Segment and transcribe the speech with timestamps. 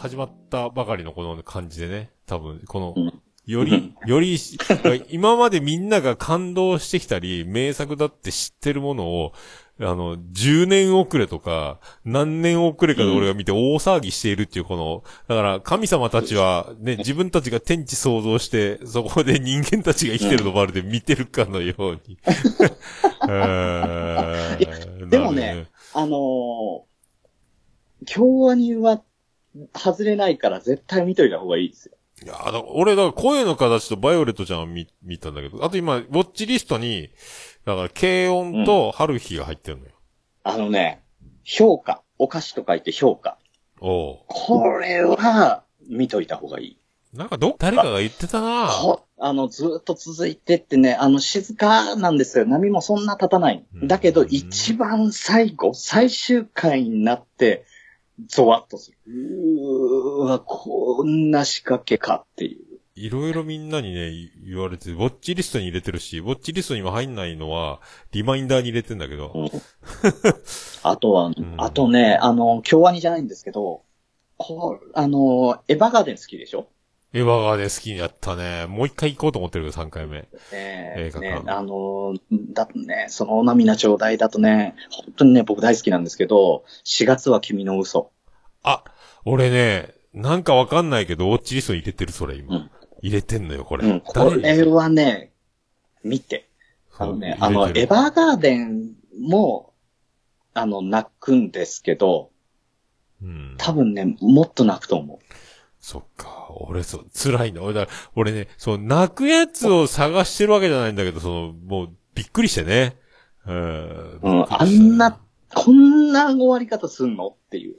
[0.00, 4.38] 始まったばかりのこの感じでね、多分、このうん、より、より、
[5.10, 9.32] 今までみんなが感動してきたり、名作だって知ってるものを、
[9.78, 22.16] あの、10年遅れとか、何年遅れかで俺が見て大騒ぎしているっていうこの、だから神様たちはね、自分たちが天地創造して、そこで人間たちが生きてるのまるで見てるかのように。
[23.28, 26.82] えーでもねあのー、
[28.06, 29.02] 京アニは
[29.76, 31.94] 外れないから絶対見といた方がいいですよ。
[32.22, 37.10] いや、だ俺、だから声の形とバイオレットちゃんを見、見たんだけど、あと今、ウォッチリストに、
[37.64, 39.92] だから、軽音と春日が入ってるのよ。
[40.42, 41.02] あのね、
[41.44, 42.02] 評価。
[42.18, 43.38] お菓子と書いて評価。
[43.80, 46.80] おうこれは、見といた方がいい。
[47.14, 52.44] なんかど、誰かが言ってたなほあの、ずっと続いてってね、あの、静かなんですよ。
[52.44, 53.64] 波もそんな立たない。
[53.74, 57.64] うんだけど、一番最後、最終回になって、
[58.28, 58.98] ゾワッとする。
[59.06, 62.70] うーわ、こんな仕掛けかっていう。
[62.96, 67.80] いろいろみんなにね、い言われて、ウォッチリストに入れてるし、ウォッチリストにも入んないのは、
[68.12, 69.32] リマインダーに入れてんだけど、
[70.82, 73.82] あとは、んあとね、あの、京アニじゃないんですけど、
[74.36, 76.68] こう、あの、エヴァガーデン好きでしょ？
[77.12, 78.66] エヴァがね、好きになったね。
[78.66, 80.20] もう一回行こうと思ってるけど、3回目。
[80.20, 82.14] ね映画館ね、あの、
[82.52, 88.12] だとね、その、涙ちょうだいだとね、本当にね、僕大好きなんですけど、4月は君の嘘。
[88.62, 88.84] あ、
[89.24, 92.56] 俺ね、なんかわかんないけど、ウォッチリストに入れてる、それ今。
[92.56, 92.70] うん
[93.02, 93.88] 入れてんのよ、これ。
[93.88, 95.32] うん、これはね、
[96.04, 96.48] 見て。
[96.98, 99.72] あのね、あの、エヴァーガーデンも、
[100.52, 102.30] あの、泣くんですけど、
[103.22, 103.54] うん。
[103.56, 105.18] 多分ね、もっと泣くと思う。
[105.80, 106.48] そっか。
[106.50, 107.64] 俺、そう、辛いの。
[107.64, 112.98] 俺、だから俺ね、そう、泣くやつを探してるわけじゃないんだけど、その、もう、びっくりしてね。
[113.46, 114.20] うん。
[114.22, 115.18] うん、あんな、
[115.54, 117.28] こんな終わり方すんの？
[117.28, 117.76] っていう。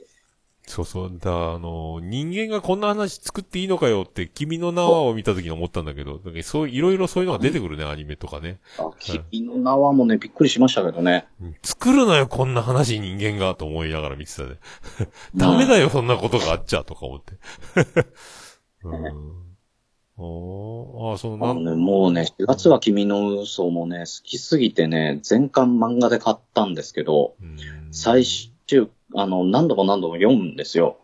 [0.66, 1.18] そうそう。
[1.18, 8.60] だ、あの、人間がこんな話作っていいのかよって、君の名はを見た時に思ったんだけど、そう、いろいろそういうのが出てくるね、アニメとかね。
[8.78, 11.26] あ君の名はもね、びっくりしましたけどね。
[11.40, 14.58] うん作るなよ、こんな話人間が、と思いながら見てたね。
[15.34, 17.34] ダメだよ、そんなことがあっちゃ、とか思って。
[18.84, 19.42] うん。
[20.16, 27.56] おーあ、その、なん、ね、もうね、4月は君の嘘もね、好きすぎてね、全巻漫画で買ったんですけど、うん
[27.90, 30.98] 最終、あの、何度も何度も読むんですよ。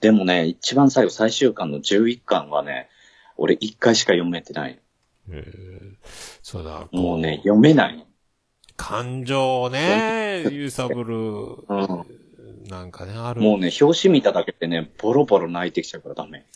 [0.00, 2.88] でもね、一番最後、最終巻の11巻はね、
[3.36, 4.78] 俺1回しか読めてない。
[5.30, 5.88] えー
[6.42, 8.06] そうだ、こもうね、読めない。
[8.76, 11.82] 感情をね、揺さぶる、う
[12.64, 12.68] ん。
[12.68, 13.40] なんかね、ある。
[13.40, 16.46] もうね、表紙見ただけでね、ボロボロ泣いてきちゃうからダメ。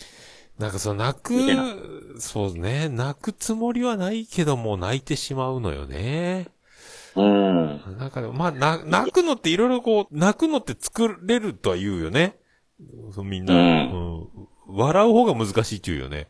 [0.58, 6.48] なんかその泣く、そうね、泣くつもりはないけども泣いてしまうのよね。
[7.16, 7.98] うん。
[7.98, 12.36] なんかね、まあ、な、泣くのっていろいろこう、泣くのって作れるとは言うよね。
[13.22, 14.28] みんな、ううん
[14.66, 16.28] 笑う方が難しいって言うよね。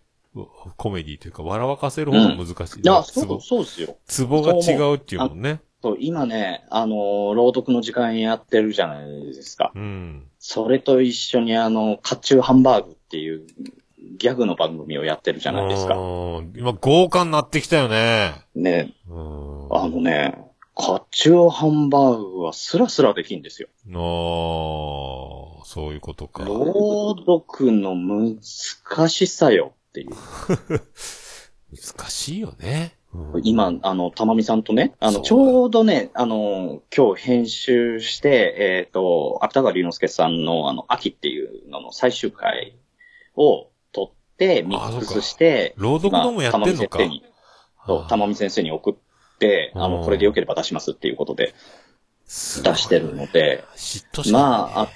[0.76, 2.80] コメディというか、笑わかせる方が難しい。
[2.80, 3.96] いや、そう、そうですよ。
[4.06, 5.60] ツボが違うっていうもんね。
[5.82, 9.72] そう、今ね、あのー朗読の時間やってるじゃないですか。
[9.74, 10.26] うん。
[10.38, 13.46] それと一緒にあの、甲冑ハンバーグっていう
[14.16, 15.96] ギャグの番組をやってるじゃないですか。
[15.96, 18.32] うん今、豪華になってきたよね。
[18.54, 19.76] ね、うん。
[19.76, 23.68] あのね、甲冑ハンバーグはスラスラできんですよ。
[23.88, 26.44] ああ、そういうことか。
[26.44, 30.10] 朗読の難しさよっていう。
[31.98, 32.94] 難しいよね。
[33.14, 42.74] うん今、あの、たまみさんとね、あの、ちょうどね、あの、今日編集して、えっ、と、芥川龍之介さんの、あの、秋っていうのの最終回
[43.36, 47.22] を撮って、ミックスして、朗読のもやってんのかまあ玉美先生に、
[47.86, 49.11] そう、玉美先生に送って、
[49.74, 51.54] あうんの、これで良ければ出しますっていうことで
[52.26, 54.40] 出してるので、嫉妬した、ま
[54.74, 54.88] あ、あ、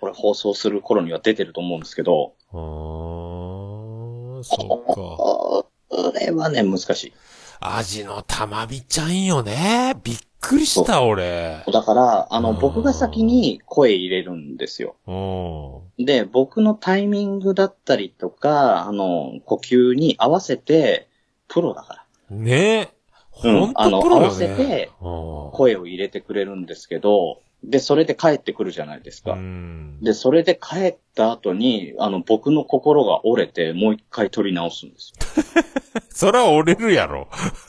[0.00, 4.94] これ放送する頃には出てると思うんですけど、あー、そっか。
[4.94, 7.12] これはね、難しい。
[7.60, 9.94] 味のたまみちゃんよね。
[10.02, 11.62] びっくりした、俺。
[11.70, 14.96] だから、あの、うん僕が先に声入れるんですよ。
[15.06, 16.04] うん。
[16.04, 21.08] で、僕のタイミングだったりとか、あの、呼吸に合わせて、
[21.48, 22.36] プロだから。
[22.36, 22.94] ね
[23.42, 23.72] うん。
[23.74, 29.32] あの合わせてうん声を入れてくれるんですけど、で、それで帰ってくるじゃないですか。
[29.32, 29.98] うん。
[30.00, 35.12] で、それで帰った後に、あの、僕の心が折れて、もう一回取り直すんです
[36.12, 37.20] それは折れるやろ。
[37.20, 37.28] よ。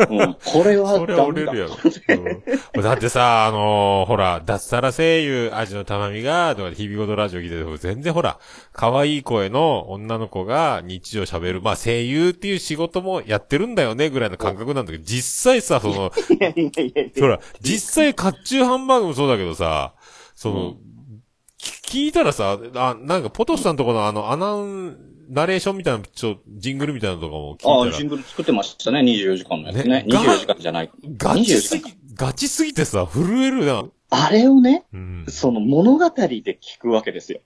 [0.09, 0.35] うん。
[0.45, 1.43] これは それはダメだ。
[1.43, 1.77] 折れるやろ。
[2.75, 8.39] うんだってさ、あのーほら、脱サラ声優、味のたまみが、とか、日々ごとラジオ聞いてて、全然ほら、
[8.71, 19.93] 可愛い声の女の子が日常喋る、まあ声優っていう仕事もやってるんだよね、ぐらいの感覚なんだけど、実際さ、その、いやいやいやいやほら、実際、甲冑ハンバーグもそうだけどさ、
[20.35, 20.90] その、うんき
[21.91, 24.97] 聞いたらさ、あ、なんかポトスさんとこのあの、アナウン、
[25.29, 30.03] ナレーションみたいな、ちょ、ジングルみたいなのとかも聞ああ、いたら、ジングル作ってましたね、24時間のやつね。
[30.03, 30.91] ね24時間じゃない。
[31.17, 33.83] ガチす24ぎ、ガチすぎてさ、震えるな。
[34.09, 35.25] あれをね、うん。
[35.27, 37.41] その物語で聞くわけですよ。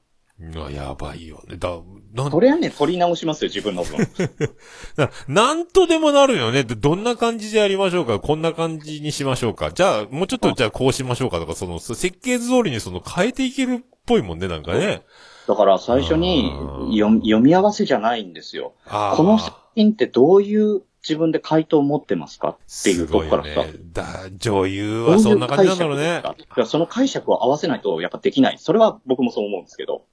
[0.70, 1.56] やばいよね。
[1.56, 1.70] だ、
[2.14, 3.98] なんそれはね、取り直しますよ、自分の分。
[4.98, 6.66] だなんとでもなるよね。
[6.66, 15.04] でどんな感じでやりましょうかこんな感じにしましょうかじゃあ、もうちょっとじゃあこうしましょうかとか、その、設計図通りにその変えていけるっぽいもんね、なんかね。
[15.48, 18.74] だから最初にうん読読み合わせじゃないんですよ。
[18.86, 22.50] この作品ってどういう自分で回答を持ってますか？
[22.50, 23.50] っていうとこからさ。
[23.64, 23.74] ね。
[23.94, 24.06] だ、
[24.38, 26.48] 女優はそんな感じなんだろうね解釈です。
[26.48, 26.56] か？
[26.58, 28.58] いやその解釈を合わせないとやっぱできない。
[28.58, 30.04] それは僕もそう思うんですけど。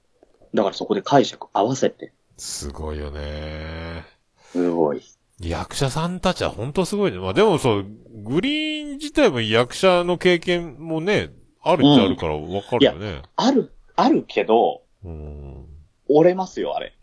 [0.53, 2.13] だからそこで解釈合わせて。
[2.37, 4.03] すごいよね。
[4.51, 5.01] すごい。
[5.39, 7.17] 役者さんたちは本当すごいね。
[7.17, 7.85] まあでもそう、
[8.23, 11.31] グリーン自体も役者の経験もね、
[11.63, 13.23] あるっちゃあるからわかるよね。
[13.35, 15.65] ある、あるけど、うん。
[16.09, 16.95] 折れますよ、あれ。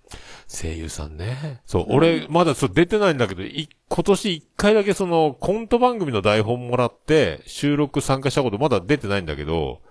[0.48, 1.60] 声優さんね。
[1.64, 9.89] そう、うん俺、まだそう出てないんだけど、い、今年一回だけその、コント番組の台本もらって、収録参加したことまだ出てないんだけど、うん。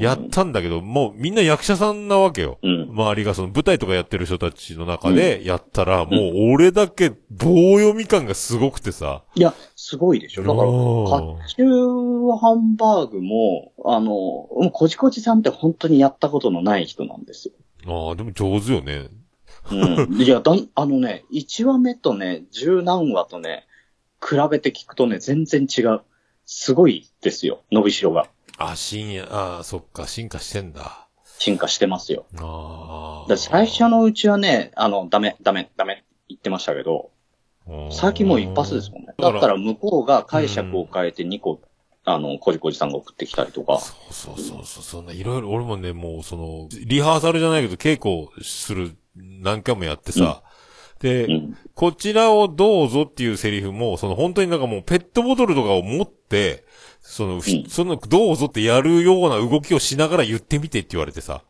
[0.00, 2.58] やったんだけど、もうみんな役者さんなわけよ。
[2.62, 2.90] うん。
[2.90, 9.22] 周りがその舞台とかやってる人たちの中でやったら、もう俺だけ棒読み感がすごくてさ。
[9.34, 10.42] いや、すごいでしょ。
[10.42, 17.54] だから、おーカチューハンバーグも、あの、もうこじこじさんって本当にやったことのない人なんですよ。
[17.86, 19.08] ああ、でも上手よね。
[19.70, 20.20] うん。
[20.20, 23.66] いや、だん、あのね、1話目とね、十何話とね、
[24.22, 26.00] 比べて聞くとね、全然違う。
[26.46, 28.28] すごいですよ、伸びしろが。
[28.58, 31.08] あ、深夜、ああ、そっか、進化してんだ。
[31.38, 32.26] 進化してますよ。
[32.38, 33.28] ああ。
[33.28, 37.10] だ最初のうちはね、あの、ダメ、ダメ、ダメって言ってましたけど、
[37.90, 39.14] 最近もう一発ですもんね。
[39.18, 41.60] だったら向こうが解釈を変えて2個、
[42.04, 43.78] あの、こじこじさんが送ってきたりとか。
[43.78, 50.42] そうそうそうそう、そんないろいろ、俺もね、もうその、リハーサルじゃないけど稽古する、何回もやってさ、
[51.04, 51.56] で、うん。
[51.74, 56.64] こちらをどうぞっていうセリフも、その本当になんかもうペットボトルとかを持って、
[57.02, 61.42] その、ふうんその、どうぞってやるような動きをしながら言ってみてって言われてさ。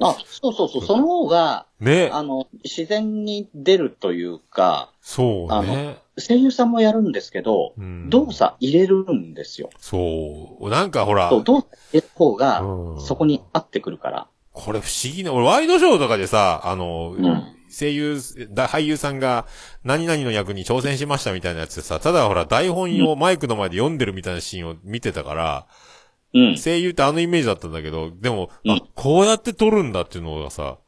[0.00, 2.08] あ、そうそうそう、その方が、ね。
[2.14, 5.98] あの、自然に出るというか、そうね。
[6.18, 9.68] 声優さんもやるんですけど、うん動作入れるんですよ。
[9.78, 10.70] そう。
[10.70, 14.28] なんかほら、そう、動作入れる方がう、んそこに合ってくるから。
[14.52, 18.20] これ不思議な、俺ワイドショーとかでさ、あの、うん声優、
[18.50, 19.46] だ俳優さんが
[19.84, 25.66] 何々の役に挑戦しましたみたいなやつでさ、ただほら台本をマイクの前で読んでるみたいなシーンを見てたから、
[26.34, 26.58] うん。
[26.58, 30.78] 声優ってあのイメージだったんだけど、でも、うんあ、こうやって撮るんだっていうのがさ、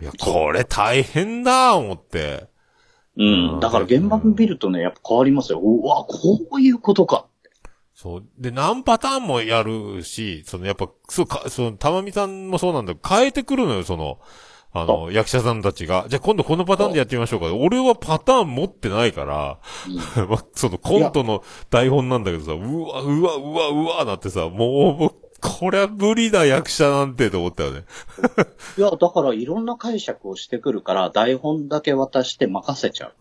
[0.00, 2.48] いや、これ大変だ思って。
[3.16, 3.60] ううんん。
[3.60, 5.60] だから現場見るとね、やっぱ変わりますよ。
[5.60, 7.26] うわ、こういうことか。
[7.94, 8.24] そう。
[8.38, 14.18] で、何パターンもやるし、そのやっぱ、そうか、その、たまみさんもそうなんだけど、変えてくるのよ、その、
[14.74, 16.06] あの、役者さんたちが。
[16.08, 17.54] じゃあ今度このパターンでやってみましょうか。
[17.54, 19.58] 俺はパターン持ってないから、
[20.28, 27.84] まあ、そのコントの台本なんだけどさ、うわ、うわ、うわ、うわ、なってさ、もう、こりゃ無理だ、役者なんてと思ったよね。
[28.78, 33.14] いや、だからいろんな解釈をしてくるから、台本だけ渡して任せちゃう。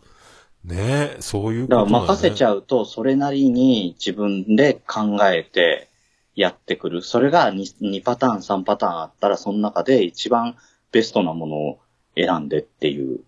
[0.63, 2.07] ねえ、そういうこだからとだ、ね。
[2.07, 5.89] 任せちゃうと、それなりに自分で考えて
[6.35, 7.01] やってくる。
[7.01, 10.55] それが 2, 2パターン、3パターンあったら、その中で一番
[10.91, 11.79] ベストなものを
[12.15, 13.19] 選んでっていう。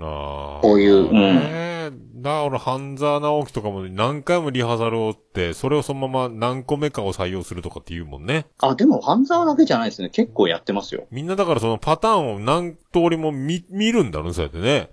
[0.00, 0.60] ああ。
[0.62, 1.74] こういううんねえ。
[2.16, 8.46] だから俺、半沢直樹とかも何回もリハーサルをって、それをそのまま何個目かを採用するとかって言うもんね。
[8.58, 10.08] あ、でも、半沢だけじゃないですね。
[10.08, 11.06] 結構やってますよ。
[11.10, 14.90] みんなだからそのパターンを何通りも見、見るんだろうね、そうやってね。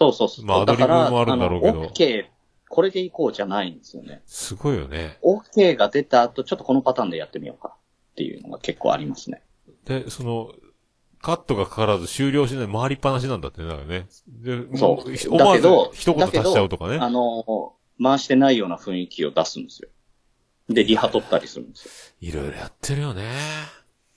[0.00, 0.44] そうそうそう。
[0.44, 2.24] まあアドリブもあるんだろうけどだからあの OK、
[2.68, 4.22] これでいこうじゃないんですよね。
[4.26, 5.18] すごいよね。
[5.22, 7.76] OK が出た後、ちょっとこのパターンでやってみようか
[8.12, 9.42] っていうのが結構ありますね。
[9.84, 10.50] で、その、
[11.22, 14.06] カットがかからず終了しない回りっぱなしなんだってね、だからね。
[14.26, 16.96] で、そう思わず一言足しちゃうとかね。
[16.96, 19.88] あの、回してないような雰囲気を出すんですよ。
[20.68, 22.28] で、リハ取ったりするんですよ。
[22.28, 23.30] いろいろやってるよね。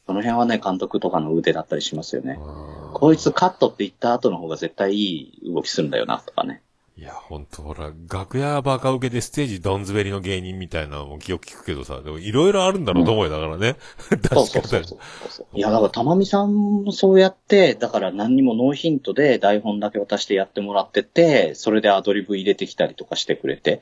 [0.08, 2.38] その辺はね、監督とかの腕だったりしますよね。
[2.40, 6.62] うんこいつカットって言った後の方が絶対いい動きするんだよな、とかね。
[6.98, 13.76] いや、ほんと、ほら、楽屋バカ受けでステージドンズベリの芸人みたいなのもよく聞くけどさ、でもいろいろあるんだろうと思うよ、だからね。
[14.00, 15.00] そ う確かにそうそうそう。
[15.30, 23.82] そういや、だから、たまみさんもそうやって、だから何にもノーヒントで台本だけ渡してやってもらってて、それでアドリブ入れてきたりとかしてくれて。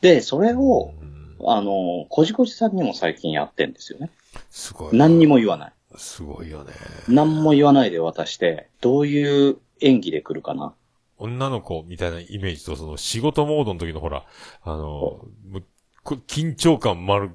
[0.00, 1.12] で、それを、うん
[1.44, 4.10] あの、こじこじさんにも最近やってんですよね。
[4.50, 4.96] すごい。
[4.96, 5.72] 何にも言わない。
[5.96, 6.72] すごいよね。
[7.08, 10.74] 何も言わないで渡して、どういう演技で来るかな。
[11.22, 14.24] 女の子みたいなイメージと、その仕事モードの時のほら、
[14.62, 15.24] あの、
[16.04, 17.30] 緊張感丸、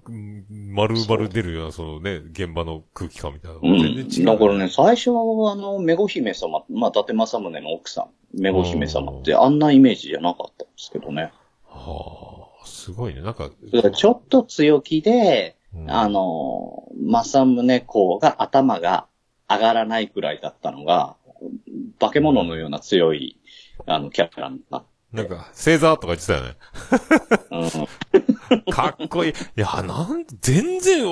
[0.50, 3.60] 丸々出るような、そのね、現場の空気感みたいな。
[3.62, 3.80] うん。
[3.80, 4.26] 全然違う。
[4.26, 11.32] だからね、最初は、あの、メゴ姫様、まあ、伊達政宗の奥さん、メゴ姫様ってあんなイメージじゃなかったんですけどね。
[11.66, 13.22] はあ、すごいね。
[13.22, 13.50] なんか、
[13.96, 19.08] ちょっと強気で、うんあの、政宗公が頭が
[19.50, 21.16] 上がらないくらいだったのが、
[22.00, 23.38] 化け物のような強い、
[23.88, 24.88] あの、キャラになって。
[25.14, 26.56] なんか、星座とか言ってたよね。
[28.52, 29.32] うん、かっこいい。
[29.32, 31.06] いや、なん、全然、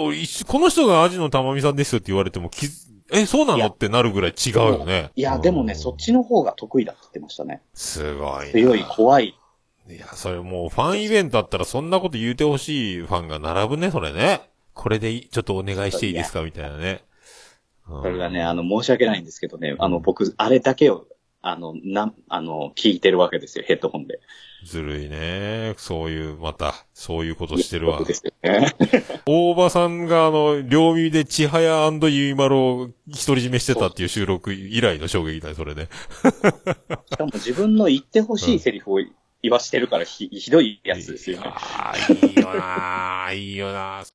[0.46, 2.68] この人がアジの玉美さんですよって言われても、き
[3.12, 5.12] え、そうないのやってなるぐらい違うよね。
[5.16, 7.62] いや、でもね、うんそっちの方が得意だって言ってましたね。
[7.74, 8.52] すごいな。
[8.52, 9.36] 強い、怖い。
[9.88, 14.50] いや、それもうファンイベントあったらそんなこと言うてほしいファンが並ぶね、それね。
[14.74, 17.04] これでちょっとお願いしていいですかみたいなね。
[17.88, 21.06] そそれがね、あの、申し訳ないんですけどね、あの、僕、あれだけを、
[21.48, 24.20] あの、な、あの、聞いてるわけですよ、ヘッドホンで。
[24.64, 25.76] ずるいね。
[25.78, 28.08] そういう、また、そういうことしてるわ僕。
[28.08, 28.74] ですよね。
[29.28, 35.88] 大場さんがあの、両耳で千早ゆいまるを独り占めしてたっていう収録以来の衝撃だね、それね。
[37.14, 39.00] しかも自分の言ってほしいセリフを
[39.44, 41.44] 言わしてるからひ、ひどいやつですよね。
[41.46, 44.08] ああ、いいよなーいいよなー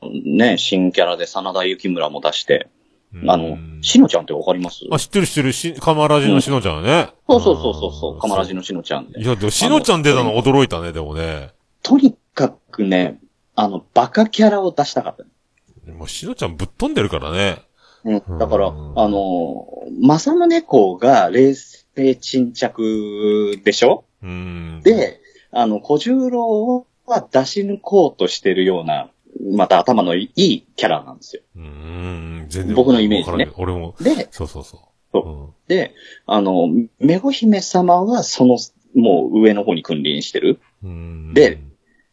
[0.24, 2.77] ね、新キャラで真田幸村も出して、うん
[3.26, 4.84] あの、しのちゃんってわかります？
[4.90, 7.08] あ、知ってる知ってる、し、カマラジのしのちゃんね。
[7.28, 8.58] そうそうそうそうそう、カマラジの。
[8.58, 9.24] のしのちゃんでい。
[9.26, 11.50] や、でもしのちゃん出たの驚いたね、でもね。
[11.82, 13.18] とにかくね、
[13.54, 15.92] あの、バカキャラを出したかった。
[15.92, 17.62] もうしのちゃんぶっ飛んでるからね。
[18.04, 18.38] うん。
[18.38, 19.66] だから、あうんの、
[20.02, 24.04] 政宗公が冷静沈着でしょ？
[24.22, 24.80] うん。
[24.84, 29.08] で、あの、小十郎は出し抜こうとしてるような、
[29.52, 31.42] また頭のいいキャラなんですよ。
[31.56, 32.17] うん、
[32.48, 32.74] 全然。
[32.74, 34.80] 僕のイメージね俺も、で、そうそうそう。
[35.12, 35.94] そううんで、
[36.26, 38.58] あの、メゴ姫様はその、
[38.94, 40.60] もう上の方に君臨してる。
[40.82, 41.34] うん。
[41.34, 41.60] で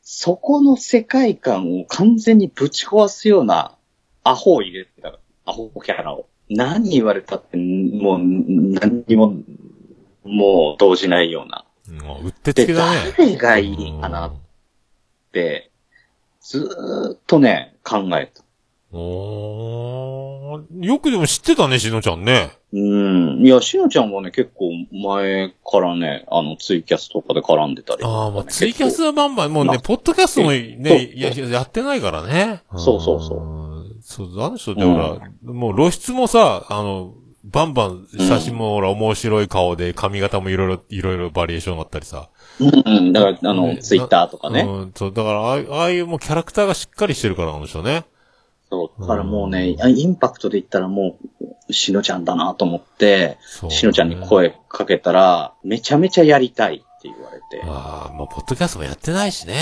[0.08, 3.76] そこの世界観を完全にぶち壊すような
[4.24, 6.28] アホを入れてた、アホキャラを。
[6.48, 9.34] 何言われたって、もう何にも、
[10.24, 11.66] もう動じないような。
[12.06, 13.14] もう、うってつけだね。
[13.18, 14.34] 誰がいいかなっ
[15.32, 15.72] て、
[16.40, 18.45] ずーっとね、考えた。
[18.98, 22.52] おーよくでも知ってたね、しのちゃんね。
[22.74, 23.46] うん。
[23.46, 32.64] いや、しのちゃんはね、結構前からね、あの、ツイキャスとかで絡んでたりとかね、ああ、まあ、ツイキャスはバンバン、もうね、まあポッドキャストもね、そうや、ややってないからね。
[32.76, 33.42] そうそうそうう
[33.98, 34.02] ん。
[34.02, 35.20] そう、あの人ってほら、
[35.54, 42.30] もう露出もさ、あの、バンバン写真もほら、面白い顔で、髪型もいろいろ、いろいろバリエーションがあったりさ。
[42.60, 43.14] うんうん。
[43.14, 44.62] だから、あの、ねツイッターとかね。
[44.62, 48.06] うん、そう、だから、ああああいうもうキャラクターがしっかりしてるから、あの人ね。
[48.76, 49.02] そう。
[49.02, 51.18] だからもうね、あインパクトで言ったらも
[51.68, 57.62] う、しのちゃんだなと思って、そう、しのちゃんに声かけたら、めちゃめちゃやりたいって言われて。
[57.66, 59.56] ああ、まあ、ポッドキャストもやってないしね。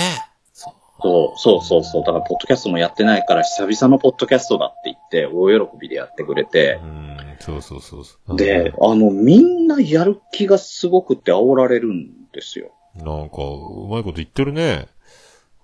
[1.02, 2.04] そう、そうそうそう。
[2.04, 6.86] だから、ポッドキャストもやってないから、久々のポッドキャストだって言って、大喜びでやってくれてう。
[6.86, 8.36] ん、そうそうそうそう。
[8.36, 12.70] で、あの、みんなやる気がすごくって煽られるんですよ。
[12.96, 14.86] なんか、うまいこと言ってるね。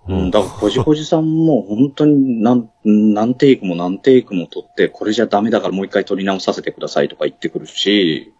[0.07, 8.33] うん、だから、こじこじさんも本当に何、何テイクも何テイクも撮って、これじゃダメだからもう一回撮り直させてくださいとか言ってくるし、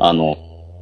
[0.00, 0.36] あの、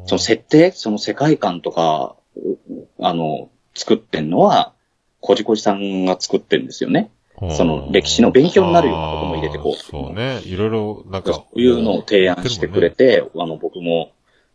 [0.07, 4.73] その設定、その世界観とか、うあの、作ってんのは、
[5.21, 7.11] こじこじさんが作ってんですよね。
[7.57, 10.41] その歴史の勉強になるようなことも入れてこうそうね。
[10.45, 11.33] いろいろ、なんか。
[11.33, 14.13] そういうのを提案してくれて、あの、僕も、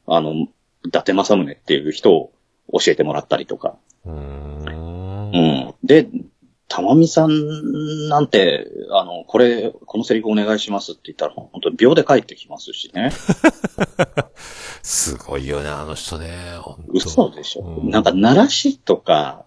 [0.07, 0.47] あの、
[0.85, 2.31] 伊達政宗っていう人を
[2.71, 3.75] 教えてもらったりとか。
[4.05, 4.58] うーん。
[5.33, 5.75] うん。
[5.83, 6.07] で、
[6.67, 13.11] 玉美さんなんて、あの、これ、このセリフお願いしますって言ったら、本当に秒で帰ってきますしね。
[14.83, 16.29] すごいよね、あの人ね。
[16.89, 17.61] 嘘でしょ。
[17.81, 19.45] うんなんか、鳴らしとか、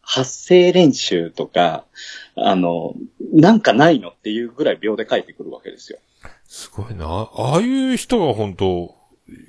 [0.00, 1.84] 発声練習とか、
[2.36, 2.94] あの、
[3.32, 5.98] なんかないのっていうぐらい秒で帰ってくるわけですよ。
[6.44, 7.06] すごいな。
[7.06, 8.94] ああいう人が本当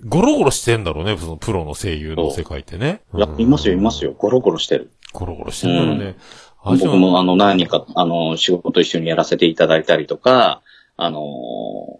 [0.06, 3.02] ゴロゴロしてんだろうね、そのプロの声優の世界ってね。
[3.16, 4.12] いや、いますよ、いますよ。
[4.12, 4.16] よ。
[4.18, 4.92] ゴロゴロしてる。
[5.14, 6.16] ゴロゴロしてんだろうね。
[6.64, 10.62] あじゃあ僕もあの何人か、あの、仕事一緒にやらせていただいたりとか、
[10.98, 12.00] あの、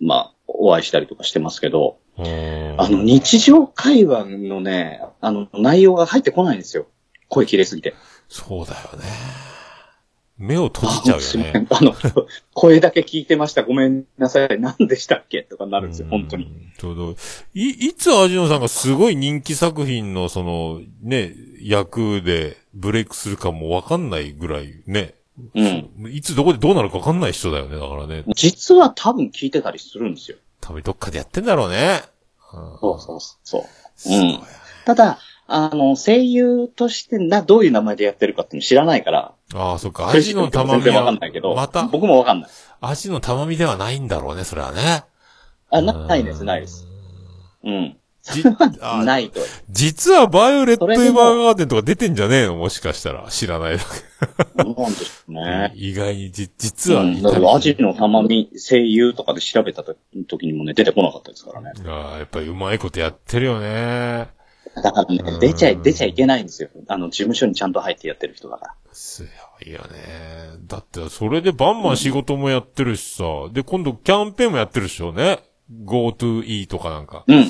[0.00, 2.22] まあ、お会いしたりとかしてますけど、あ
[2.88, 6.86] の、日常会話のね、あの、内容が入ってこないんですよ。
[7.28, 7.94] 声切れすぎて。
[8.28, 9.51] そうだよね。
[10.42, 11.66] 目を閉じちゃうよね。
[11.70, 11.94] あの、
[12.52, 13.62] 声だけ聞いてました。
[13.62, 14.60] ごめんなさい。
[14.60, 15.42] 何でしたっけ？
[15.44, 16.46] とかなるんですよ、本当に。
[16.46, 16.72] うん。
[16.76, 17.16] ちょうど、
[17.54, 25.14] い、いつアジノさんがすごい人気作品のその、ね、役でブレイクするかもわかんないぐらいね。
[25.54, 25.90] うん。
[26.10, 28.24] いつどこでどうなるかわかんない人だよね、だからね。
[28.34, 30.38] 実は多分聞いてたりするんですよ。
[30.60, 32.02] 多分どっかでやってんだろうね。
[32.52, 33.62] うんそうそうそう。
[33.96, 34.46] すごいよね
[34.84, 35.20] ただ、
[35.54, 39.34] あの、声優としてな、どういう名前でやってるかって知らないから。
[39.54, 40.08] ああ、そっか。
[40.08, 41.54] アジの玉み全然わかはんないけど。
[41.54, 42.50] また、僕もわかんない。
[42.80, 45.04] アジの玉みではないんだろうね、それはね。
[45.70, 46.86] あ、なないです、ないです。
[47.64, 47.96] うん。
[49.04, 49.40] ないと。
[49.68, 52.56] 実はバイオレット・エヴァーガーデンとか出てんじゃねえの？
[52.56, 53.26] もしかしたら。
[53.30, 53.84] 知らないだ
[54.54, 55.80] なんでしょうねけ。。
[55.80, 57.20] 意外にじ、実はうん。
[57.20, 61.72] だから、アジの玉み声優とかで調べた時にもね、出てこなかったですからね。
[61.84, 64.28] ああ、やっぱりうまいことやってるよね。
[64.76, 66.70] だからうんね、出ちゃい、出ちゃいけないんですよ。
[66.88, 68.74] あの、事務所にちゃんと入ってやってる人だから。
[68.92, 70.58] すごいよね。
[70.66, 73.24] だって、それでバンバン仕事もやってるしさ。
[73.52, 75.40] で、今度キャンペーンもやってるでしょね。
[75.84, 77.24] GoToE とかなんか。
[77.26, 77.46] うん。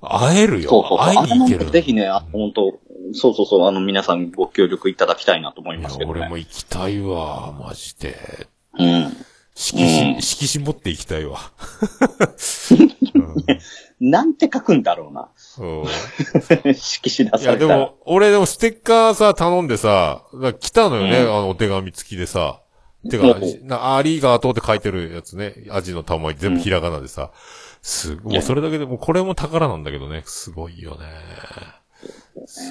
[0.00, 0.70] 会えるよ。
[0.70, 1.26] そうそうそう。
[1.26, 1.70] 会いに行ける。
[1.70, 2.78] ぜひね、あ本当
[3.14, 6.20] そうそうそう、あの、皆さんご協力いただきたいなと思いますけどね。
[6.20, 8.16] 俺も行きたいわ、マジで。
[8.78, 9.16] うん。
[9.54, 11.38] 色紙、色紙持って行きたいわ。
[14.00, 15.28] なんて書くんだろうな。
[15.58, 15.84] うん
[16.74, 17.56] 色紙出いや、されたら。
[17.56, 20.22] でも、俺でもステッカーさ、頼んでさ、
[20.60, 22.60] 来たのよね、うんあの、お手紙付きでさ。
[23.10, 25.54] てかうん、なありがとうって書いてるやつね。
[25.70, 27.32] アジの玉全部ひらがなでさ。
[27.82, 30.22] すごい、もうそれだけでもうこれも宝なんだけどね。
[30.24, 31.06] すごいよね。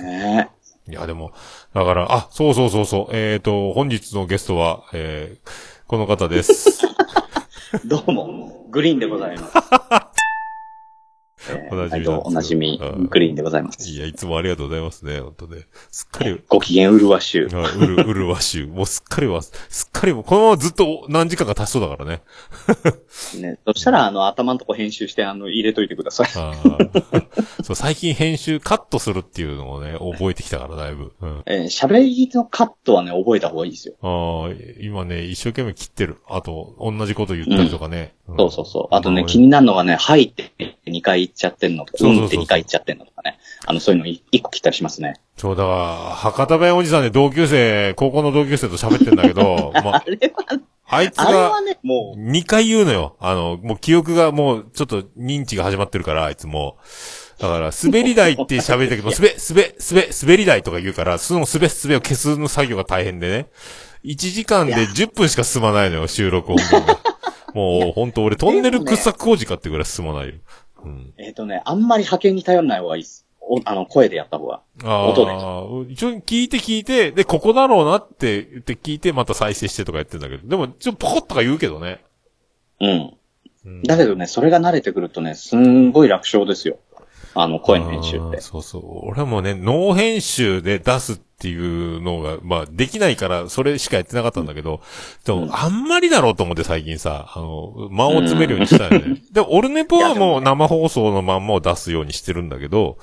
[0.04, 0.50] ね
[0.88, 1.32] いや、でも、
[1.74, 3.16] だから、あ、そうそうそうそう。
[3.16, 5.50] えっ、と、本日のゲストは、えー、
[5.88, 6.88] この方です。
[7.86, 9.54] どうも、グリーンでございます。
[11.50, 13.89] えーおなじみおなじみうん、グリーンでございます。
[13.89, 15.19] いや、いつもありがとうございますね。
[15.19, 15.67] 本当ね。
[15.91, 17.55] すっかり、ご機嫌うるわしゅう。
[17.55, 18.67] はい、うる、うるわしゅう。
[18.74, 22.21] もうすっかりは、すっかりもう、このままずっと何時間か経ちそうだからね。
[23.39, 26.27] ね、そしたら、あの、頭のとこ編集して、あの、入れといてください。
[27.63, 31.13] そう、最近編集カットするっていうのをね、覚えてきたから、だいぶ。
[31.21, 31.43] うん。
[31.45, 33.95] えー喋りのカットはね、覚えた方がいいですよ。
[34.01, 36.17] ああ、今ね、一生懸命切ってる。
[36.27, 38.13] あと、同じこと言ったりとかね。
[38.31, 38.95] んそうそうそう。
[38.95, 40.51] あとね、ま気になるのがね、はいって
[40.88, 43.38] 2回言っちゃってんのとか、そうそううそうんって2回言っちゃってんのとかね。
[43.66, 45.14] あの、そういうの1個切ったりしますね。
[45.38, 53.15] そう、だから、博多弁おじさんで同級生、高校の同級生と喋ってんだけど、 まあ、あれは、あいつがあれは、ね、もう、2回言うのよ。
[53.20, 56.78] あの、もう記憶がもう、ちょっと認知が始まってるから、あいつも。
[57.38, 63.48] だから、滑り台って喋ったけど、滑、滑、滑、滑り台とか言うから、その滑、滑を消すの作業が大変でね。
[64.04, 67.00] 1時間で10分しか進まないのよ、収録音源が。
[67.54, 70.36] もう、ほんと俺、トンネル掘削工事かってぐらい進まないよ。
[70.84, 71.13] うん。
[71.17, 73.26] えっ、とね、あんまり派遣に頼んない方がいいです。
[73.41, 74.62] おあの、声でやった方が。
[74.84, 82.04] あ音であ、一応聞いて聞いて、で、ここだろうなって言って聞いて、また再生してとかやってんだけど、でも、ちょっとポコッとか言うけどね。
[82.80, 82.89] うん。
[82.89, 86.80] うんだけどね、それが慣れてくるとね、すんごい楽勝ですよ。
[87.34, 88.41] あの、声の編集って。
[88.41, 89.10] そうそう。
[89.10, 94.80] 俺もね、ノー編集で出すっていうのが、まあ、できないから、それしかやってなかったんだけど、
[95.25, 99.23] でも、うんあんまりだろうと思って最近さ、あの、間を詰めるようにしたよね。
[99.32, 102.99] でも、オルネポはもう生放送のまんまを出すようにしてるんだけど、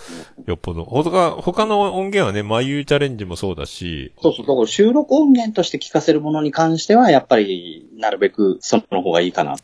[0.46, 9.56] よっぽど、他、他の音源はね、まゆうチャレンジもそうだし、そうそう、だから収録音源として聞かせるものに関しては、やっぱり、なるべくその方がいいかな。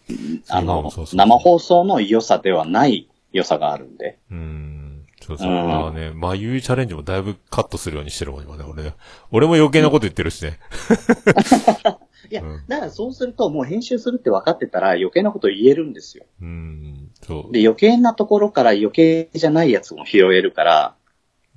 [0.49, 4.19] あのそうそうそ、う生放送の良さではない良さがあるんで。
[4.31, 4.54] うん。
[5.27, 5.51] そうそう。
[5.51, 8.95] うんだからね、まゆうチャレンジもだいぶカットするようにしてるもん、今ね、俺ね。
[9.31, 10.59] 俺も余計なこと言ってるしね。
[12.31, 16.27] いや、うんだからそうすると、もう編集するって分かってたら余計なこと言えるんですよ。
[16.43, 17.11] うん。
[17.23, 17.53] そう。
[17.53, 20.95] で、余計なところから余計じゃないやつも拾えるから、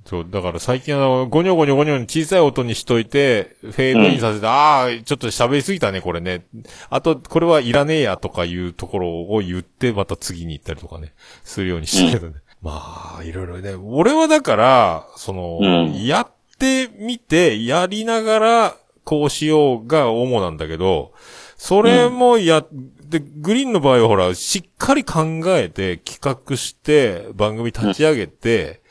[0.08, 6.46] そう、だから最近あの、ゴニョゴニョゴニョに小さい音にしといて、フェードインさせて、ああ、ちょっと喋りすぎたね、これね。
[6.88, 11.12] あと、これはいらねえやとかいうところを言って、また次に行ったりとかね、
[11.44, 12.40] するようにしてるけどね。
[12.62, 13.74] まあ、いろいろね。
[13.74, 16.04] 俺はだから、その、うん。
[16.04, 21.12] やってみて、やりながら、こうしようが主なんだけど、
[21.56, 22.64] それもや、
[23.04, 28.82] で、グリーンの場合はほら、しっかり考えて、企画して、番組立ち上げて、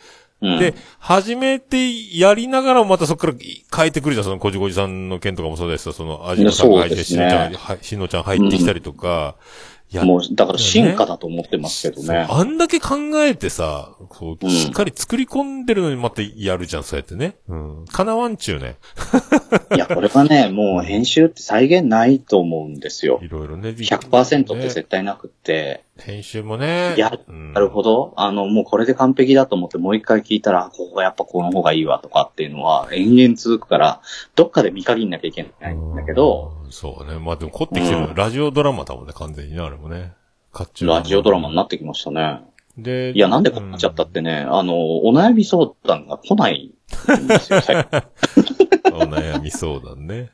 [0.41, 0.59] うん。
[0.59, 3.33] で、始めてやりながらもまたそこから
[3.75, 9.35] 変えてくるじゃん、そのこじこじさんの件とかもそうですよ、その、アジノさんが入って、しのちゃん、はいしのちゃん入ってきたりとか、や
[10.03, 12.27] もう、だから進化だと思ってますけどね。
[12.29, 17.37] あんだけ考えてさ、こう、うんしっかり作り込んでるのにまたやるじゃん、そうやってね。
[17.47, 17.85] うん。
[17.85, 18.75] かなわんちゅうね。
[19.75, 23.19] いや、これはね、もう編集って再現ないと思うんですよ。
[23.23, 23.69] いろいろね。
[23.69, 26.95] 100%ってね絶対なくって、編集もね。
[26.97, 28.13] やうんなるほど。
[28.15, 34.01] あの、もうこれで完璧だと思ってもう一回聞いたら、ここがやっぱこの方がいいわとかっていうのは延々続くから、
[34.35, 36.71] どっかで見限んなきゃいけないんだけど、うん。
[36.71, 37.19] そうね。
[37.19, 40.13] まあでも凝ってきてる、うんラジオドラマだもんね、完全にね、あれもね。
[40.51, 42.41] 甲冑ラジオドラマになってきましたね。
[42.77, 46.73] で、いや、なんでこうなっちゃったってね、あの、お悩み相談が来ない
[47.21, 48.01] んですよ、最近
[48.93, 50.31] お悩み相談ね。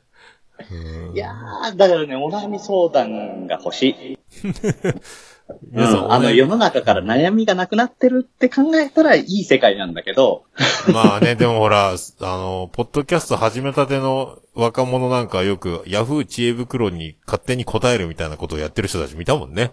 [0.70, 4.18] うんいやー、だからね、お悩み相談が欲しい。
[5.72, 6.12] うん。
[6.12, 10.44] あの、世の中から悩みがなくなってるって考えたらいい世界なんだけど、
[10.92, 19.72] まあね、でもほら、あの、ポッドキャスト始めたての若者なんかはよく、ヤフー知恵袋に勝手に答えるみたいなことをやってる人たち見たもんね。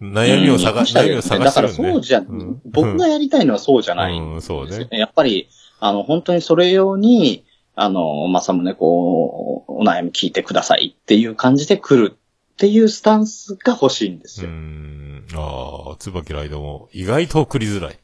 [0.00, 2.60] 悩みを探し、うん悩みを探だからしてるんで、そうじゃ、ん。
[2.64, 4.18] 僕がやりたいのはそうじゃない。
[4.18, 4.88] うん、そうね。
[4.92, 5.48] やっぱり、
[5.80, 12.16] あの、本当にそれ用に、あの、まさむね、こう、お悩み聞いてくださいっていう感じで来る
[12.60, 14.50] っていうスタンスが欲しいんですうよ。
[14.50, 15.24] ん。
[15.32, 17.98] ああ、椿ライドも意外と送りづらい。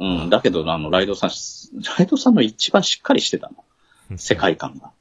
[0.00, 0.30] うん。
[0.30, 1.30] だけど、あの、ライドさん、
[1.98, 3.50] ライドさんの一番しっかりしてた
[4.10, 4.16] の。
[4.16, 4.92] 世界観が。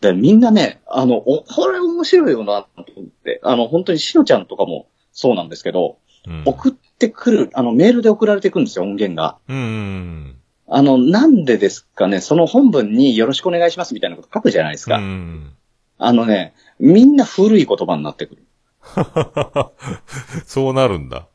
[0.00, 3.40] で、みんなね、あの、お、これ面白いよな、と思って。
[3.44, 6.42] あの、本当にしのちゃんとかもそうなんですけど、うん。
[6.46, 9.38] 送ってくる、あの、メールで送られてくるんですよ、音源が。
[9.46, 14.96] うんうんあの、なんでですかね、その本文によろしくお願いしますみたいなこと書くじゃないですうん。
[14.96, 15.00] うか。
[15.00, 15.52] ん。
[15.98, 18.42] あのね、みんな古い言葉になってくる。
[20.44, 21.28] そうなるんだ。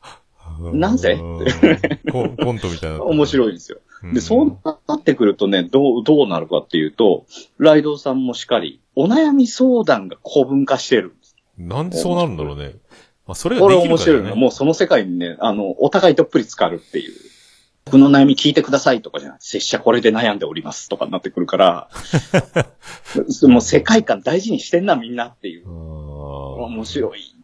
[0.74, 1.14] なぜ？
[1.14, 3.04] うんコントみたいな。
[3.04, 3.80] 面白いですよ。
[4.04, 7.26] うんで、そうなってくるとね、どう、どうなるかっていうと、
[7.58, 11.16] ライドウさんもしかり、お悩み相談が古文化してる。
[11.58, 12.76] なんでそうなるんだろうね。
[13.28, 14.24] まあ、それがこれできる面白いの。
[14.24, 14.42] からね。
[14.42, 17.14] もうその世界にね、あの、お互いどっぷり浸かるっていう。
[17.90, 19.38] 僕の悩み聞いてくださいとかじゃない。
[19.40, 21.90] 拙者これで悩んでおりますとかになってくるから、
[23.50, 25.68] もう世界観大事にしてんなみんなっていう。
[25.68, 27.36] 面面白い。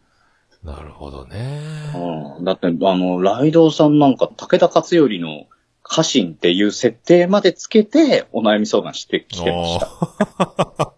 [0.62, 1.60] なるほどね。
[2.38, 2.44] うん。
[2.44, 5.46] だって、あの、ライドウさんなんか武田勝頼の
[5.82, 10.94] 家臣っていう設定までつけてお悩み相談してきてました。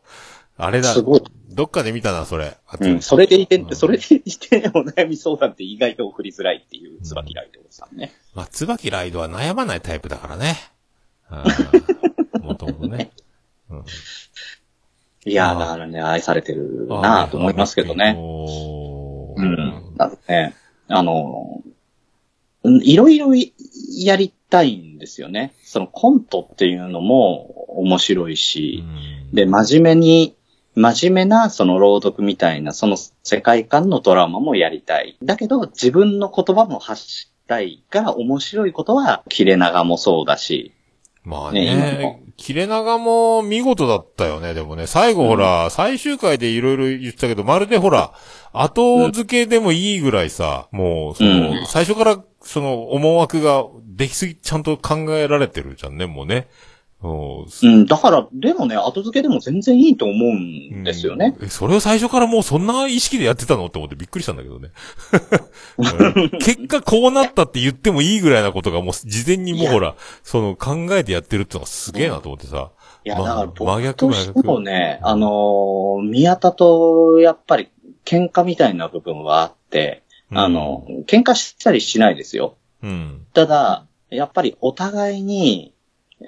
[0.59, 1.01] あれだす。
[1.01, 1.23] ごい。
[1.59, 2.57] どっかで見たな、それ。
[2.79, 3.03] うん。
[3.03, 8.13] それでいてう、んそれでいてお悩み相談って意外と送りづらいっていう椿ライドウさんね。
[8.33, 10.57] まあ、椿ライドは悩まないタイプだからね。
[12.41, 13.11] もともとね。
[13.71, 13.85] うん
[15.25, 18.17] いやだからね、愛されてるなぁと思いますけどね。
[18.17, 19.97] うん。
[19.97, 20.55] だってね、
[20.87, 21.61] あの、
[22.63, 23.53] うんいろいろい
[23.99, 25.55] やりたいんですよね。
[25.65, 30.38] そのコントっていうのも面白いし、うんで、真面目に、
[30.79, 35.19] 真面目なその朗読みたいな、その世界観のドラマもやりたい。
[35.23, 40.73] だけど、自分の言葉も発したいが面白いことは、切れ長もそうだし、
[41.25, 44.87] まあね今ねの、切れ長も見事だったよね、でもね。
[44.87, 48.13] 最後ほら、最終回でいろいろ言ってたけど、まるでほら、
[48.53, 56.49] 後付けでもいいぐらいさ、もう、その、うん最初から、その、思惑ができすぎ、ちゃんと考えられてるじゃんね、もうね。
[57.01, 61.37] もううん、だから、でもね、後付けでも全然いいと思うんですよね。
[61.39, 64.71] うんえそれを最初からもうそんな意識でやってたのって思ってびっくりしたんだけどね。
[65.79, 65.83] う
[66.27, 72.71] ん結果こうなったって言ってもいいぐらいなことがもう事前にもうほら、その考えてやってるってのがすげえなと思ってさ。
[73.05, 74.63] いや、まだから真僕としても逆。
[74.65, 77.69] ね、あのー宮田とやっぱり
[78.05, 82.57] 喧嘩みたいな部分はあって、うんあの、喧嘩したりしないですよ。
[82.83, 83.27] うん。
[83.35, 85.75] ただ、やっぱりお互いに、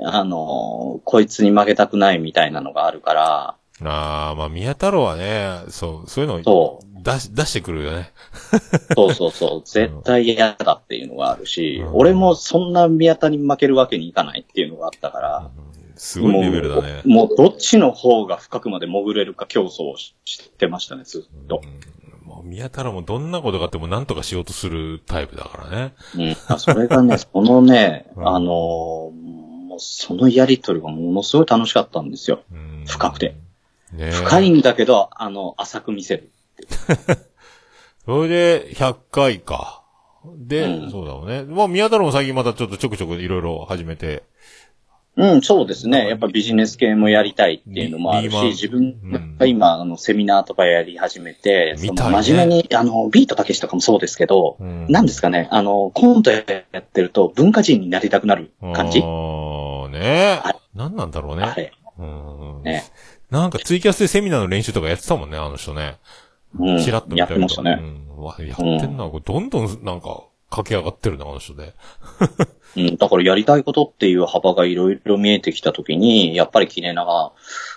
[0.05, 8.13] あの、こいつに負けたくないみたいなのがあるから、ああ、まあ宮太郎はね、そう、そういうのをそ出し、出してくるよね。
[8.95, 15.51] そうそうそう、絶対嫌だっていうのがあるし、うん俺もそんな宮田に負けるわけにいかないっていうのがあったから、
[15.97, 17.03] すごいレベルだね。
[17.05, 21.63] もう、もうどっちの方が深くまで潜れるか競争をししてましたね、ずっと。
[21.65, 25.95] うんもう宮太郎もどんなことがあっても何とかしようとするタイプだからね。
[26.15, 26.37] うん。
[26.47, 29.50] あそれがね、そのね、うんあのー
[29.81, 32.43] そのやりとりがものすごい楽しかったんですよ。
[32.53, 33.35] うん深くて。
[33.93, 36.31] ね深いんだけど、あの、浅く見せる。
[38.05, 39.83] それで、100回か。
[40.25, 41.45] で、うんそうだろうね。
[41.45, 44.23] まあ、宮太郎も最近またちょっとちょくちょくいろいろ始めて。
[45.17, 46.09] うん、そうですね。
[46.09, 56.45] やっぱビジネス系もやりたいっていうのもあるし、自分が今、あの、セミナーとかやり始めて、ね真面目に、あの、ビートたけしとかもそうですけど、うんなんですかね、あの、コントやっ
[56.85, 61.73] てると文化人になりたくなる感じあーねあ何なんだろうね。
[61.99, 62.05] う
[62.61, 62.85] んね。
[63.31, 65.99] なんかツイキャスでセミナーの練習とかやってたもんね、あの人ね。
[66.59, 66.83] うん。
[66.83, 67.63] チラッと見やたりとか。
[67.63, 68.07] ってましたね。
[68.17, 68.25] うん。
[68.25, 69.05] わやってんな。
[69.05, 71.75] これどんどんなんか駆け上がってるな、あの人で。
[72.77, 72.97] うん。
[72.97, 77.33] だからやりたいことっていう幅がいろいろ見えてきたときに、やっぱりキネナガ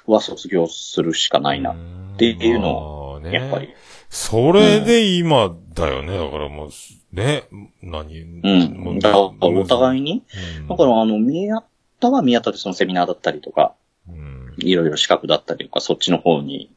[0.08, 1.71] は卒業するしかないな。
[1.71, 1.76] っ
[2.17, 3.34] ていうのね。
[3.34, 3.69] やっぱり。
[4.10, 6.17] それで今だよね。
[6.17, 6.69] だからもう、
[7.15, 7.43] ね、
[7.82, 8.21] 何？
[8.21, 8.99] うん。
[8.99, 10.13] だから、お互いに。
[10.13, 10.23] に。
[10.60, 11.63] うんだから、あの、宮
[12.03, 13.73] 田は宮田でそのセミナーだったりとか、
[14.09, 16.69] うんいろいろ資格だったりとか、そっちの方に、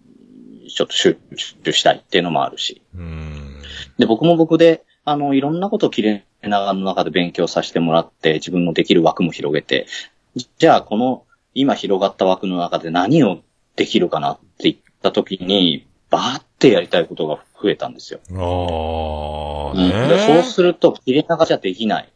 [0.68, 1.18] ちょっと集
[1.62, 2.80] 中したいっていうのもあるし。
[2.94, 3.56] うん。
[3.98, 9.86] で、僕も僕で、あの、いろんなことを切れ長の中で勉強させてもらって、自分のできる枠も広げて、
[10.58, 13.40] じゃあ、この、今広がった枠の中で何を
[13.76, 18.20] できるかなって言った時に、バーっってやりたいことが増えたんですよ。
[18.32, 22.08] ああ、うんねでそうすると、切れ長じゃできない。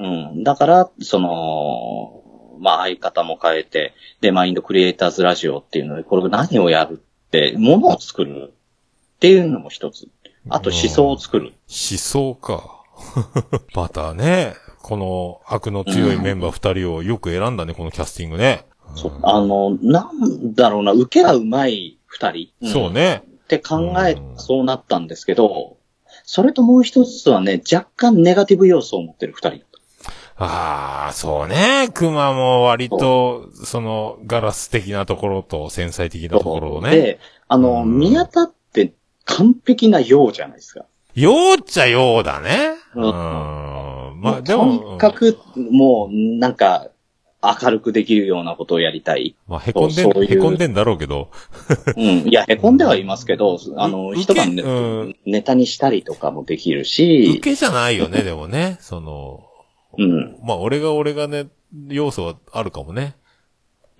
[0.00, 0.30] うん。
[0.34, 0.44] うん。
[0.44, 10.08] だから、その、まあ相方も変えて、で、マインドクリエイターズラジオっていうので、これ何をやるって、ものを作るっていうのも一つ。
[10.48, 11.52] あと思想を作る。
[11.68, 12.82] 思想か。
[13.74, 18.66] またね、この悪の強いメンバー二人をよく選んだね、このキャスティングね。
[18.94, 22.66] そうあの、なんだろうな、受けがうまい二人。
[22.66, 23.22] んそうね。
[23.44, 25.76] って考えうん、そうなったんですけど、
[26.24, 29.62] それともう一つはね、若干ネガティブ要素を持ってる二人。
[30.42, 31.90] ああ、そうね。
[31.92, 36.90] 熊も割と、その、ガラス的なところと繊細的なところをね。
[36.90, 38.94] で、あの、うん宮田って
[39.26, 40.86] 完璧なようじゃないですか。
[41.14, 42.70] ようっちゃようだね。
[42.94, 43.00] う。
[43.00, 45.38] うんんまあ、でともに、かく、
[45.70, 46.88] もう、なんか、
[47.42, 49.34] 明るくできるようなことをやりたい。
[49.46, 51.30] まあ、へこんでん、そうへこんでんだろうけど。
[51.96, 52.28] うん。
[52.28, 58.78] いや、凹んではいますけど、 あの、う一晩ねうんネタにしたりとかもできる受し、けじゃないよね、でもね。
[58.80, 59.49] その、
[60.00, 60.38] うん。
[60.42, 61.48] まあ、俺が俺がね、
[61.88, 63.14] 要素はあるかもね。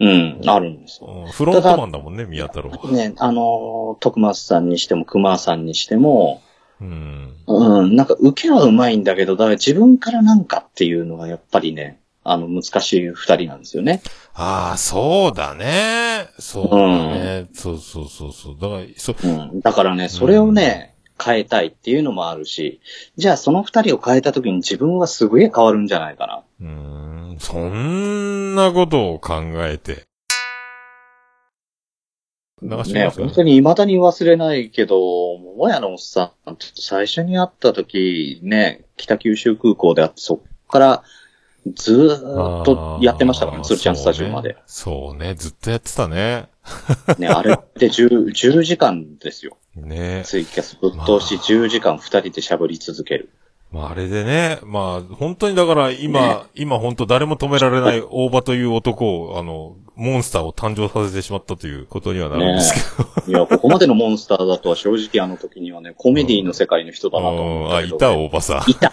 [0.01, 1.25] うん、あるんですよ。
[1.27, 2.91] うんフロントマンだもんね、宮太郎は。
[2.91, 6.41] ね、あの、徳松さんにしても熊さんにしても、
[6.81, 7.35] うん。
[7.47, 14.01] うん、なんか受けはうまいんだけど、だから自分からなんかっていうのがやっぱりね、あの、難しい二人なんですよね。
[14.33, 16.29] ああ、そうだね。
[16.39, 17.49] そうだね。
[17.53, 18.57] そうそうそうそう。
[18.59, 19.61] だから、そ、うん。
[19.61, 20.90] だからね、それをね、
[21.23, 22.81] 変えたいっていうのもあるし、
[23.17, 26.43] じゃあその二人を変えた時に自分はすげえ変わるんじゃないかな。
[26.61, 26.67] うー
[27.37, 29.35] ん、そんなことを考
[29.67, 30.05] えて。
[32.63, 34.99] 流しね、本当に未だに忘れないけど、
[35.39, 41.03] 桃屋のおっさん、ちょっと最初に会った時、ね、北九州空港で会って、そっから
[41.75, 44.57] ずーっとやってましたからね、鶴ちゃんスタジオまで。
[44.67, 45.19] そうね。
[45.19, 45.35] そうね。
[45.35, 46.49] ずっとやってたね。
[47.19, 49.57] ね、あれって10、10時間ですよ。
[49.77, 50.23] ね。
[50.25, 53.31] ツイキャスぶっ通し10時間二人で喋り続ける。
[53.73, 63.31] まああれでね、まあ本当にだから今、今本当誰も止められない大場という男を、あの、モンスターを誕生させてしまったということにはなるんですけど。
[63.31, 68.93] いや、ここまでのモンスターだとは正直あの時にはね、コメディの世界の人だなと思うんあ、ったけど、いた、大場さいた。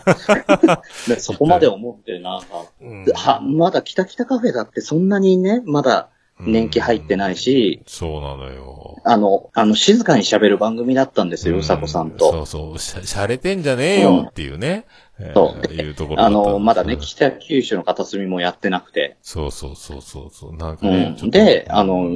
[1.08, 3.06] でそこまで思って、なんか、ん。
[3.06, 8.98] うんは、まだ北北カフェだってそんなにね、まだ年季入ってないし、そうなのよ。
[9.04, 12.42] あの、あの、静かに喋る番組だったんですよ、ううさこさんそと。
[12.44, 14.86] うそう、しゃ、しゃれてんじゃねえよっていうね。
[15.20, 19.18] えーそういうところあの、まだね、北九州の片隅もやってなくて。
[19.24, 20.56] そうそうそうそうそう。
[20.56, 21.16] なんかうね。
[21.18, 21.32] ちょん。
[21.32, 22.08] で、あの、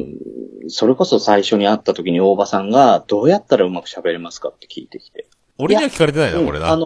[0.67, 5.25] それこそ最初に会った時に大場さんが、どうやったらうまく喋れますかって聞いてきて。
[5.57, 6.69] 俺には聞かれてないな、うんこれな。
[6.71, 6.85] あの、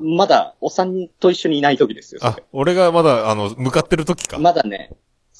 [0.00, 0.16] うん。
[0.16, 4.38] まだ、おっさんと一緒にいない時ですよ、そあれ。、俺がまだ、あの、向かってる時か。
[4.38, 4.92] まだね、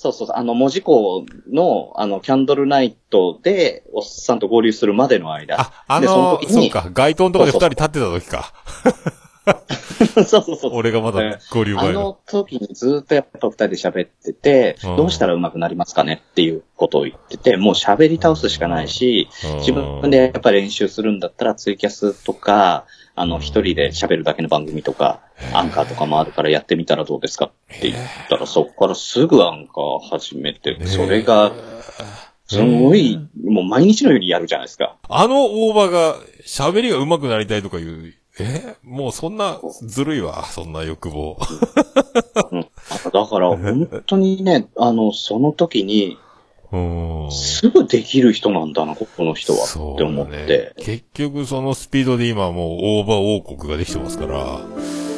[0.05, 5.59] そうそうそう、あの、文字工の、あの、キャンドルナイトで、おっさんと合流するまでの間。
[5.59, 8.53] あ、あのの時にそうか、街灯のとこで二人立ってた時か。
[10.27, 10.73] そうそうそう。
[10.75, 12.01] 俺がまだ合流あ前の。
[12.01, 22.85] の時にずっとやっぱ二人で喋ってて、うんどうしたら上手くなりますかねっていうことを言ってて、もう喋り倒すしかないし、うん自分でやっぱ練習するんだったらツイキャスとか、
[23.17, 25.21] あの、一人で喋るだけの番組とか、
[25.53, 27.51] アンカーとかもあるからやってみたらどうですかっ
[27.81, 27.97] て言っ
[28.29, 31.53] たら、そこからすぐアンカー始めて、それが、
[32.47, 34.97] すごい、もう毎日のようにやるじゃないですか。
[35.09, 38.15] あの大場が喋りが上手くなりたいとか言う。
[38.41, 38.75] え？
[38.83, 41.39] もうそんな、ずるいわ、そんな欲望。
[42.51, 42.61] うん、
[43.13, 46.24] だから、本当にね、あの、その時に、うん。
[47.31, 49.65] すぐできる人なんだな、ここの人は。
[49.65, 50.73] って思って。
[50.77, 54.61] 結局そのスピードで今もう大場王国ができてますから。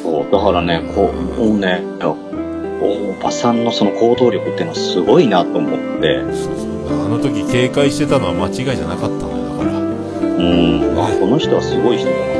[0.03, 7.05] そうだからね、こう、もうね、大場さんのその行動力っていうのはすごいなと思って、そうそう。
[7.05, 9.79] あの時警戒してたのは間違いじゃなかったのよ、だから。
[9.79, 12.36] うん、あ、この人はすごい人だな